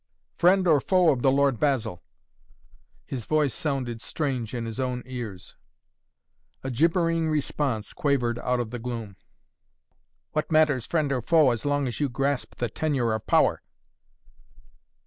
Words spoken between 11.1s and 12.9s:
or foe as long as you grasp the